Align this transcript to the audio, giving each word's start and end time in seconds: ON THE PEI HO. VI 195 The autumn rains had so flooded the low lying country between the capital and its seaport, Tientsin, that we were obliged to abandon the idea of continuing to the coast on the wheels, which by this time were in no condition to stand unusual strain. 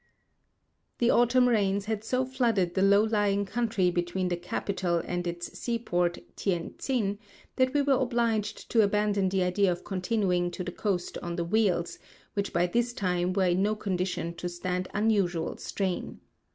ON 0.01 0.87
THE 0.97 1.05
PEI 1.05 1.09
HO. 1.09 1.13
VI 1.13 1.19
195 1.19 1.45
The 1.45 1.61
autumn 1.61 1.67
rains 1.67 1.85
had 1.85 2.03
so 2.03 2.25
flooded 2.25 2.73
the 2.73 2.81
low 2.81 3.03
lying 3.03 3.45
country 3.45 3.91
between 3.91 4.29
the 4.29 4.35
capital 4.35 4.99
and 5.05 5.27
its 5.27 5.55
seaport, 5.59 6.17
Tientsin, 6.35 7.19
that 7.57 7.75
we 7.75 7.83
were 7.83 8.01
obliged 8.01 8.71
to 8.71 8.81
abandon 8.81 9.29
the 9.29 9.43
idea 9.43 9.71
of 9.71 9.83
continuing 9.83 10.49
to 10.49 10.63
the 10.63 10.71
coast 10.71 11.19
on 11.19 11.35
the 11.35 11.45
wheels, 11.45 11.99
which 12.33 12.51
by 12.51 12.65
this 12.65 12.93
time 12.93 13.31
were 13.33 13.45
in 13.49 13.61
no 13.61 13.75
condition 13.75 14.33
to 14.37 14.49
stand 14.49 14.87
unusual 14.91 15.57
strain. 15.57 16.19